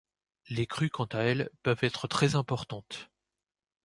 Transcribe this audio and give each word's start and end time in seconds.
Les 0.49 0.65
crues 0.65 0.89
quant 0.89 1.05
à 1.05 1.19
elles, 1.19 1.51
peuvent 1.61 1.83
être 1.83 2.07
très 2.07 2.33
importantes. 2.33 3.11